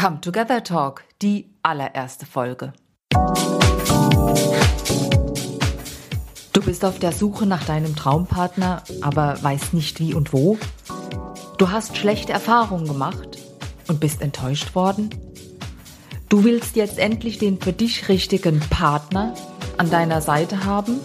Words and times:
Come 0.00 0.22
Together 0.22 0.64
Talk, 0.64 1.04
die 1.20 1.50
allererste 1.62 2.24
Folge. 2.24 2.72
Du 6.54 6.62
bist 6.64 6.86
auf 6.86 6.98
der 6.98 7.12
Suche 7.12 7.44
nach 7.44 7.64
deinem 7.64 7.94
Traumpartner, 7.94 8.82
aber 9.02 9.36
weißt 9.42 9.74
nicht 9.74 10.00
wie 10.00 10.14
und 10.14 10.32
wo? 10.32 10.56
Du 11.58 11.70
hast 11.70 11.98
schlechte 11.98 12.32
Erfahrungen 12.32 12.86
gemacht 12.86 13.36
und 13.88 14.00
bist 14.00 14.22
enttäuscht 14.22 14.74
worden? 14.74 15.10
Du 16.30 16.44
willst 16.44 16.76
jetzt 16.76 16.98
endlich 16.98 17.36
den 17.36 17.60
für 17.60 17.74
dich 17.74 18.08
richtigen 18.08 18.58
Partner 18.70 19.34
an 19.76 19.90
deiner 19.90 20.22
Seite 20.22 20.64
haben? 20.64 20.98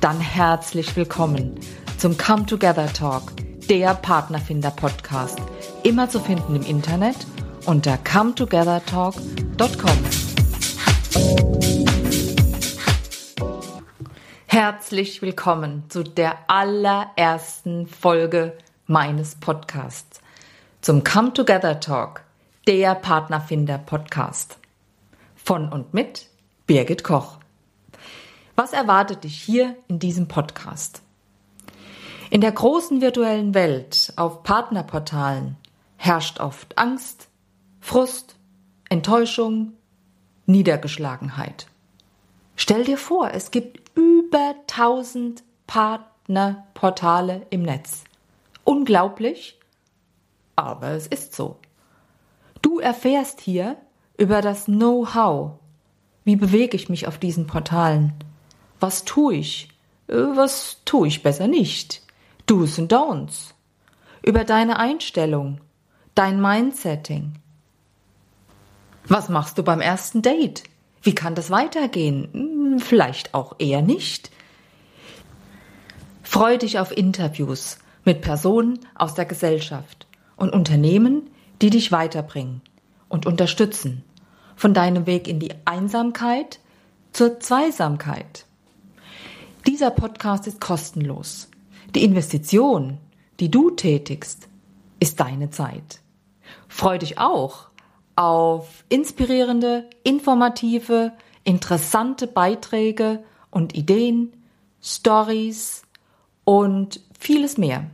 Dann 0.00 0.18
herzlich 0.18 0.96
willkommen 0.96 1.60
zum 1.96 2.18
Come 2.18 2.44
Together 2.44 2.92
Talk, 2.92 3.30
der 3.68 3.94
Partnerfinder 3.94 4.72
Podcast, 4.72 5.38
immer 5.84 6.10
zu 6.10 6.18
finden 6.18 6.56
im 6.56 6.62
Internet 6.62 7.18
unter 7.66 7.98
cometogethertalk.com. 7.98 9.98
Herzlich 14.46 15.20
willkommen 15.20 15.84
zu 15.88 16.04
der 16.04 16.38
allerersten 16.48 17.86
Folge 17.86 18.56
meines 18.86 19.34
Podcasts 19.34 20.20
zum 20.80 21.02
Come 21.02 21.32
Together 21.32 21.80
Talk, 21.80 22.22
der 22.68 22.94
Partnerfinder 22.94 23.78
Podcast. 23.78 24.58
Von 25.34 25.68
und 25.68 25.92
mit 25.92 26.28
Birgit 26.66 27.02
Koch. 27.02 27.38
Was 28.54 28.72
erwartet 28.72 29.24
dich 29.24 29.42
hier 29.42 29.76
in 29.88 29.98
diesem 29.98 30.28
Podcast? 30.28 31.02
In 32.30 32.40
der 32.40 32.52
großen 32.52 33.00
virtuellen 33.00 33.54
Welt 33.54 34.12
auf 34.16 34.42
Partnerportalen 34.42 35.56
herrscht 35.96 36.40
oft 36.40 36.78
Angst, 36.78 37.28
Frust, 37.86 38.34
Enttäuschung, 38.88 39.74
Niedergeschlagenheit. 40.46 41.68
Stell 42.56 42.82
dir 42.82 42.98
vor, 42.98 43.30
es 43.30 43.52
gibt 43.52 43.96
über 43.96 44.56
1000 44.68 45.44
Partnerportale 45.68 47.46
im 47.50 47.62
Netz. 47.62 48.02
Unglaublich, 48.64 49.56
aber 50.56 50.90
es 50.90 51.06
ist 51.06 51.36
so. 51.36 51.58
Du 52.60 52.80
erfährst 52.80 53.40
hier 53.40 53.76
über 54.18 54.40
das 54.40 54.64
Know-how. 54.64 55.52
Wie 56.24 56.34
bewege 56.34 56.76
ich 56.76 56.88
mich 56.88 57.06
auf 57.06 57.18
diesen 57.18 57.46
Portalen? 57.46 58.14
Was 58.80 59.04
tue 59.04 59.36
ich? 59.36 59.68
Äh, 60.08 60.14
was 60.34 60.78
tue 60.84 61.06
ich 61.06 61.22
besser 61.22 61.46
nicht? 61.46 62.02
Do's 62.46 62.80
und 62.80 62.92
Don'ts. 62.92 63.54
Über 64.24 64.42
deine 64.42 64.80
Einstellung, 64.80 65.60
dein 66.16 66.40
Mindsetting, 66.40 67.34
was 69.08 69.28
machst 69.28 69.58
du 69.58 69.62
beim 69.62 69.80
ersten 69.80 70.22
Date? 70.22 70.64
Wie 71.02 71.14
kann 71.14 71.34
das 71.34 71.50
weitergehen? 71.50 72.28
Hm, 72.32 72.78
vielleicht 72.80 73.34
auch 73.34 73.54
eher 73.58 73.82
nicht. 73.82 74.30
Freu 76.22 76.58
dich 76.58 76.78
auf 76.78 76.96
Interviews 76.96 77.78
mit 78.04 78.20
Personen 78.20 78.80
aus 78.94 79.14
der 79.14 79.24
Gesellschaft 79.24 80.06
und 80.36 80.52
Unternehmen, 80.52 81.30
die 81.62 81.70
dich 81.70 81.92
weiterbringen 81.92 82.62
und 83.08 83.26
unterstützen. 83.26 84.04
Von 84.56 84.74
deinem 84.74 85.06
Weg 85.06 85.28
in 85.28 85.38
die 85.38 85.54
Einsamkeit 85.64 86.58
zur 87.12 87.40
Zweisamkeit. 87.40 88.46
Dieser 89.66 89.90
Podcast 89.90 90.46
ist 90.46 90.60
kostenlos. 90.60 91.48
Die 91.94 92.04
Investition, 92.04 92.98
die 93.40 93.50
du 93.50 93.70
tätigst, 93.70 94.48
ist 94.98 95.20
deine 95.20 95.50
Zeit. 95.50 96.00
Freu 96.68 96.98
dich 96.98 97.18
auch 97.18 97.68
auf 98.16 98.84
inspirierende, 98.88 99.88
informative, 100.02 101.12
interessante 101.44 102.26
Beiträge 102.26 103.22
und 103.50 103.76
Ideen, 103.76 104.32
Stories 104.82 105.82
und 106.44 107.00
vieles 107.18 107.58
mehr. 107.58 107.90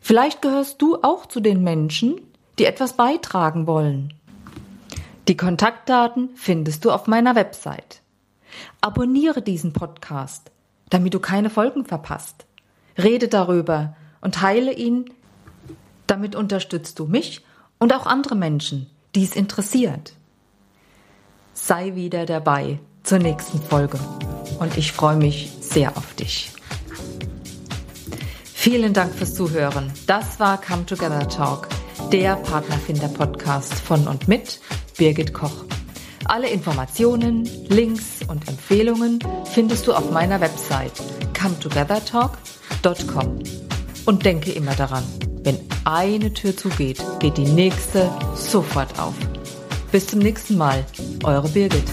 Vielleicht 0.00 0.42
gehörst 0.42 0.80
du 0.80 0.98
auch 1.02 1.26
zu 1.26 1.40
den 1.40 1.64
Menschen, 1.64 2.20
die 2.58 2.64
etwas 2.64 2.92
beitragen 2.92 3.66
wollen. 3.66 4.14
Die 5.28 5.36
Kontaktdaten 5.36 6.30
findest 6.36 6.84
du 6.84 6.92
auf 6.92 7.08
meiner 7.08 7.34
Website. 7.34 8.02
Abonniere 8.80 9.42
diesen 9.42 9.72
Podcast, 9.72 10.52
damit 10.90 11.14
du 11.14 11.20
keine 11.20 11.50
Folgen 11.50 11.84
verpasst. 11.84 12.46
Rede 12.96 13.28
darüber 13.28 13.96
und 14.20 14.36
teile 14.36 14.72
ihn. 14.72 15.10
Damit 16.06 16.36
unterstützt 16.36 16.98
du 16.98 17.06
mich 17.06 17.44
und 17.78 17.92
auch 17.92 18.06
andere 18.06 18.36
Menschen, 18.36 18.88
die 19.16 19.24
es 19.24 19.34
interessiert. 19.34 20.12
Sei 21.54 21.94
wieder 21.94 22.26
dabei 22.26 22.78
zur 23.02 23.18
nächsten 23.18 23.60
Folge 23.60 23.98
und 24.60 24.76
ich 24.76 24.92
freue 24.92 25.16
mich 25.16 25.52
sehr 25.60 25.96
auf 25.96 26.14
dich. 26.14 26.52
Vielen 28.44 28.92
Dank 28.92 29.14
fürs 29.14 29.34
Zuhören. 29.34 29.90
Das 30.06 30.38
war 30.38 30.60
Come 30.60 30.84
Together 30.84 31.26
Talk, 31.28 31.68
der 32.12 32.36
Partnerfinder 32.36 33.08
Podcast 33.08 33.74
von 33.74 34.06
und 34.06 34.28
mit 34.28 34.60
Birgit 34.98 35.32
Koch. 35.32 35.64
Alle 36.26 36.50
Informationen, 36.50 37.44
Links 37.68 38.20
und 38.28 38.46
Empfehlungen 38.48 39.20
findest 39.44 39.86
du 39.86 39.94
auf 39.94 40.10
meiner 40.10 40.40
Website 40.40 40.92
cometogethertalk.com. 41.40 43.38
Und 44.04 44.24
denke 44.24 44.52
immer 44.52 44.74
daran, 44.74 45.04
wenn 45.46 45.60
eine 45.84 46.34
Tür 46.34 46.56
zugeht, 46.56 47.00
geht 47.20 47.36
die 47.36 47.44
nächste 47.44 48.10
sofort 48.34 48.98
auf. 48.98 49.14
Bis 49.92 50.08
zum 50.08 50.18
nächsten 50.18 50.56
Mal, 50.58 50.84
eure 51.22 51.48
Birgit. 51.48 51.84